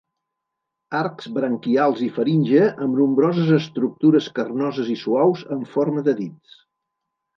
[0.99, 6.61] Arcs branquials i faringe amb nombroses estructures carnoses i suaus en forma de dits.